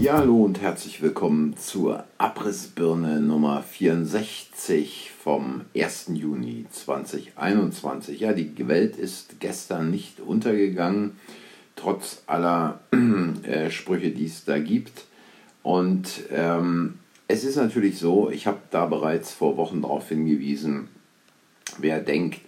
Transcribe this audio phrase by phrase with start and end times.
[0.00, 6.12] Ja, hallo und herzlich willkommen zur Abrissbirne Nummer 64 vom 1.
[6.14, 8.18] Juni 2021.
[8.18, 11.18] Ja, die Welt ist gestern nicht untergegangen,
[11.76, 12.80] trotz aller
[13.42, 15.04] äh, Sprüche, die es da gibt.
[15.62, 16.94] Und ähm,
[17.28, 20.88] es ist natürlich so, ich habe da bereits vor Wochen darauf hingewiesen,
[21.76, 22.40] wer denkt,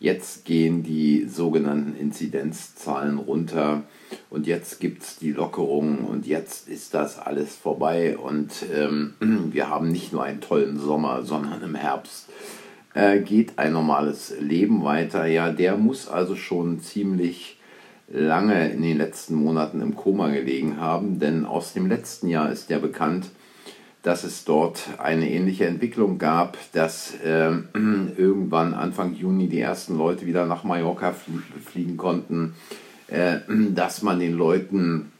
[0.00, 3.82] jetzt gehen die sogenannten Inzidenzzahlen runter
[4.30, 9.14] und jetzt gibt es die Lockerungen und jetzt ist das alles vorbei und ähm,
[9.52, 12.30] wir haben nicht nur einen tollen Sommer, sondern im Herbst
[12.94, 15.26] äh, geht ein normales Leben weiter.
[15.26, 17.58] Ja, der muss also schon ziemlich
[18.08, 22.70] lange in den letzten Monaten im Koma gelegen haben, denn aus dem letzten Jahr ist
[22.70, 23.26] ja bekannt,
[24.02, 27.50] dass es dort eine ähnliche Entwicklung gab, dass äh,
[28.16, 31.14] irgendwann Anfang Juni die ersten Leute wieder nach Mallorca
[31.66, 32.54] fliegen konnten,
[33.08, 33.38] äh,
[33.74, 35.12] dass man den Leuten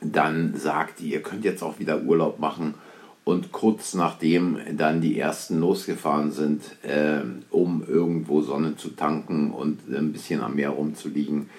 [0.00, 2.74] dann sagt, ihr könnt jetzt auch wieder Urlaub machen.
[3.22, 9.80] Und kurz nachdem dann die ersten losgefahren sind, äh, um irgendwo Sonne zu tanken und
[9.88, 11.50] ein bisschen am Meer rumzuliegen,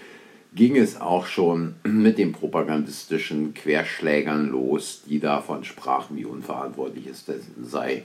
[0.54, 7.26] ging es auch schon mit den propagandistischen Querschlägern los, die davon sprachen, wie unverantwortlich es
[7.64, 8.04] sei,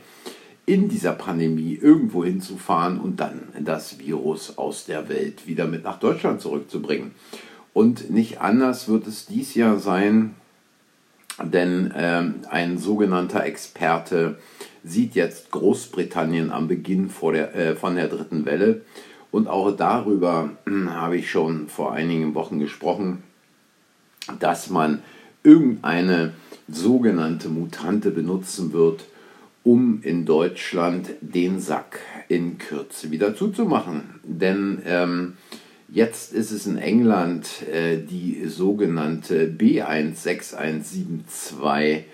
[0.64, 5.98] in dieser Pandemie irgendwo hinzufahren und dann das Virus aus der Welt wieder mit nach
[5.98, 7.12] Deutschland zurückzubringen.
[7.72, 10.34] Und nicht anders wird es dies Jahr sein,
[11.42, 14.39] denn ähm, ein sogenannter Experte
[14.83, 18.83] sieht jetzt Großbritannien am Beginn der, äh, von der dritten Welle.
[19.31, 23.23] Und auch darüber äh, habe ich schon vor einigen Wochen gesprochen,
[24.41, 25.03] dass man
[25.43, 26.33] irgendeine
[26.69, 29.05] sogenannte Mutante benutzen wird,
[29.63, 34.21] um in Deutschland den Sack in Kürze wieder zuzumachen.
[34.23, 35.35] Denn ähm,
[35.89, 42.05] jetzt ist es in England äh, die sogenannte B16172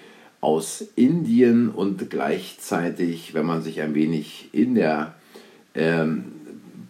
[0.40, 5.14] aus Indien und gleichzeitig, wenn man sich ein wenig in der
[5.74, 6.41] ähm,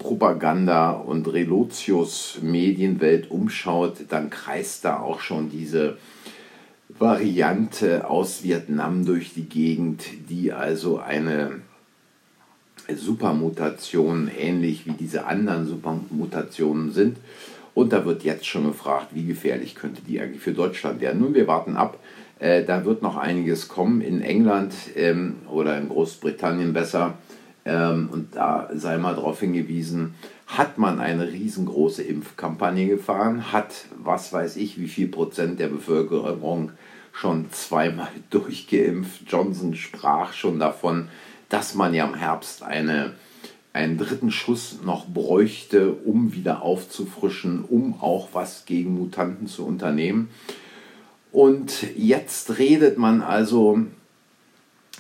[0.03, 5.97] Propaganda- und Relotius-Medienwelt umschaut, dann kreist da auch schon diese
[6.89, 11.63] Variante aus Vietnam durch die Gegend, die also eine
[12.95, 17.17] Supermutation ähnlich wie diese anderen Supermutationen sind.
[17.75, 21.21] Und da wird jetzt schon gefragt, wie gefährlich könnte die eigentlich für Deutschland werden.
[21.21, 21.99] Nun, wir warten ab.
[22.39, 27.15] Äh, da wird noch einiges kommen in England ähm, oder in Großbritannien besser.
[27.65, 30.15] Ähm, und da sei mal darauf hingewiesen,
[30.47, 36.73] hat man eine riesengroße Impfkampagne gefahren, hat was weiß ich, wie viel Prozent der Bevölkerung
[37.13, 39.23] schon zweimal durchgeimpft.
[39.29, 41.09] Johnson sprach schon davon,
[41.49, 43.13] dass man ja im Herbst eine,
[43.73, 50.31] einen dritten Schuss noch bräuchte, um wieder aufzufrischen, um auch was gegen Mutanten zu unternehmen.
[51.31, 53.81] Und jetzt redet man also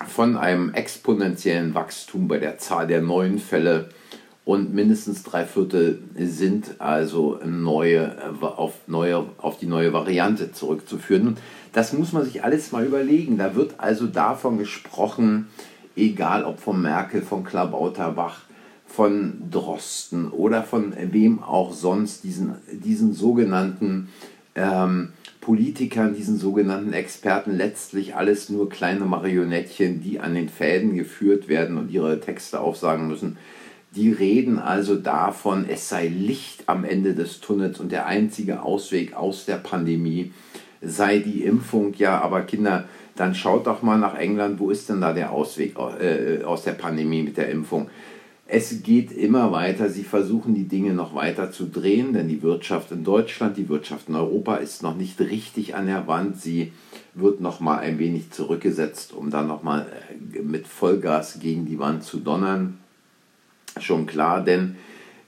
[0.06, 3.91] von einem exponentiellen Wachstum bei der Zahl der neuen Fälle
[4.44, 11.36] und mindestens drei Viertel sind also neue, auf, neue, auf die neue Variante zurückzuführen.
[11.72, 13.38] Das muss man sich alles mal überlegen.
[13.38, 15.48] Da wird also davon gesprochen,
[15.94, 18.41] egal ob von Merkel, von Klabauterbach,
[18.84, 24.08] von Drosten oder von wem auch sonst, diesen, diesen sogenannten
[24.54, 31.48] ähm, Politikern, diesen sogenannten Experten, letztlich alles nur kleine Marionettchen, die an den Fäden geführt
[31.48, 33.36] werden und ihre Texte aufsagen müssen.
[33.94, 39.14] Die reden also davon, es sei Licht am Ende des Tunnels und der einzige Ausweg
[39.14, 40.32] aus der Pandemie
[40.81, 41.92] sei die Impfung.
[41.94, 45.75] Ja, aber Kinder, dann schaut doch mal nach England, wo ist denn da der Ausweg
[46.00, 47.91] äh, aus der Pandemie mit der Impfung?
[48.54, 52.92] Es geht immer weiter, sie versuchen die Dinge noch weiter zu drehen, denn die Wirtschaft
[52.92, 56.38] in Deutschland, die Wirtschaft in Europa ist noch nicht richtig an der Wand.
[56.38, 56.70] Sie
[57.14, 59.87] wird noch mal ein wenig zurückgesetzt, um dann noch mal
[60.34, 62.76] äh, mit Vollgas gegen die Wand zu donnern
[63.81, 64.76] schon klar, denn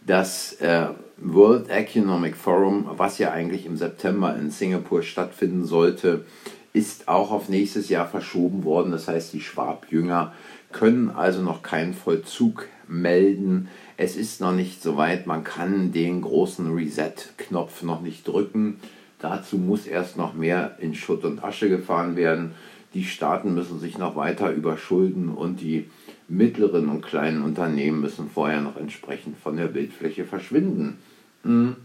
[0.06, 6.26] das äh, World Economic Forum, was ja eigentlich im September in Singapur stattfinden sollte,
[6.74, 8.90] ist auch auf nächstes Jahr verschoben worden.
[8.90, 10.34] Das heißt, die Schwab-Jünger
[10.74, 13.68] können also noch keinen Vollzug melden.
[13.96, 18.80] Es ist noch nicht so weit, man kann den großen Reset-Knopf noch nicht drücken.
[19.20, 22.52] Dazu muss erst noch mehr in Schutt und Asche gefahren werden.
[22.92, 25.88] Die Staaten müssen sich noch weiter überschulden und die
[26.28, 30.98] mittleren und kleinen Unternehmen müssen vorher noch entsprechend von der Bildfläche verschwinden.
[31.44, 31.76] Hm.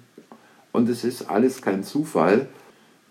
[0.72, 2.48] Und es ist alles kein Zufall,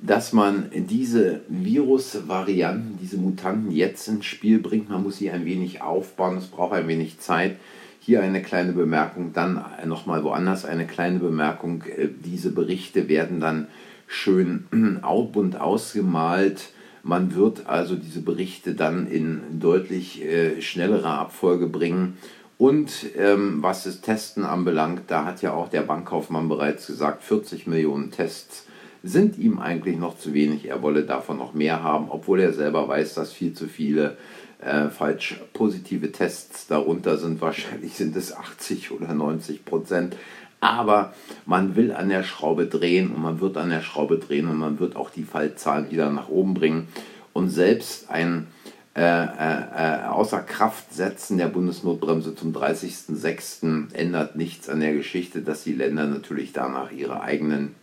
[0.00, 4.90] dass man diese Virusvarianten, diese Mutanten jetzt ins Spiel bringt.
[4.90, 7.56] Man muss sie ein wenig aufbauen, es braucht ein wenig Zeit.
[8.00, 11.84] Hier eine kleine Bemerkung, dann nochmal woanders eine kleine Bemerkung.
[12.24, 13.66] Diese Berichte werden dann
[14.06, 14.66] schön
[15.32, 16.72] bunt ausgemalt
[17.02, 22.16] Man wird also diese Berichte dann in deutlich äh, schnellerer Abfolge bringen.
[22.56, 27.66] Und ähm, was das Testen anbelangt, da hat ja auch der Bankkaufmann bereits gesagt, 40
[27.66, 28.64] Millionen Tests
[29.08, 30.69] sind ihm eigentlich noch zu wenig.
[30.69, 34.16] Er wolle davon noch mehr haben, obwohl er selber weiß, dass viel zu viele
[34.60, 37.40] äh, falsch positive Tests darunter sind.
[37.40, 40.16] Wahrscheinlich sind es 80 oder 90 Prozent.
[40.60, 41.14] Aber
[41.46, 44.81] man will an der Schraube drehen und man wird an der Schraube drehen und man
[44.81, 46.88] wird auch die Fallzahlen wieder nach oben bringen.
[47.32, 48.49] Und selbst ein
[48.96, 53.94] äh, äh, außer Kraft setzen der Bundesnotbremse zum 30.06.
[53.94, 57.76] ändert nichts an der Geschichte, dass die Länder natürlich danach ihre eigenen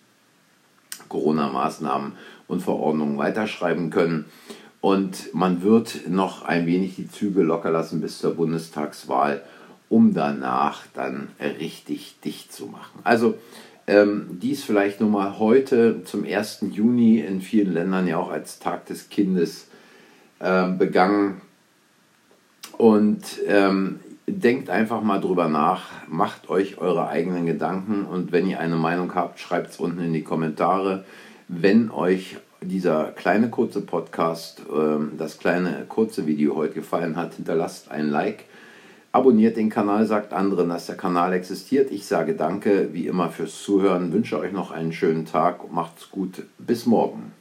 [1.09, 2.13] Corona-Maßnahmen
[2.47, 4.25] und Verordnungen weiterschreiben können.
[4.81, 9.41] Und man wird noch ein wenig die Züge locker lassen bis zur Bundestagswahl,
[9.89, 11.29] um danach dann
[11.59, 12.99] richtig dicht zu machen.
[13.03, 13.35] Also
[13.87, 16.65] ähm, dies vielleicht nur mal heute zum 1.
[16.71, 19.67] Juni in vielen Ländern ja auch als Tag des Kindes
[20.39, 21.41] äh, begangen.
[22.77, 28.59] Und ähm, denkt einfach mal drüber nach, macht euch eure eigenen Gedanken und wenn ihr
[28.59, 31.05] eine Meinung habt, schreibt es unten in die Kommentare.
[31.47, 37.91] Wenn euch dieser kleine kurze Podcast, äh, das kleine kurze Video heute gefallen hat, hinterlasst
[37.91, 38.45] ein Like.
[39.11, 41.91] Abonniert den Kanal, sagt anderen, dass der Kanal existiert.
[41.91, 46.43] Ich sage danke wie immer fürs Zuhören, wünsche euch noch einen schönen Tag, macht's gut,
[46.57, 47.31] bis morgen.